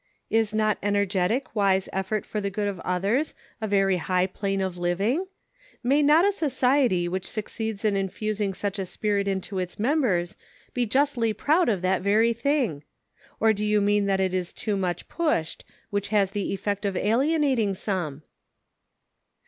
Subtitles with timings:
[0.31, 4.75] "Is not energetic, wise effort for the good of others a very high plane of
[4.75, 5.27] living."
[5.83, 10.35] May not a society which succeeds in infusing such a spirit into its members,
[10.73, 14.75] be justly proud of that very thing.* Or do you mean that it is too
[14.75, 18.23] much pushed; which has the effect of alienating some